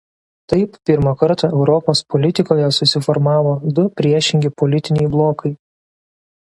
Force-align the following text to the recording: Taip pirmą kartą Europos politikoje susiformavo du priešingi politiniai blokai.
Taip 0.51 0.77
pirmą 0.89 1.11
kartą 1.19 1.49
Europos 1.57 2.01
politikoje 2.15 2.71
susiformavo 2.79 3.55
du 3.81 3.87
priešingi 4.03 4.53
politiniai 4.65 5.13
blokai. 5.17 5.57